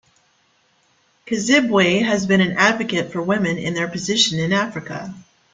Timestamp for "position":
3.87-4.39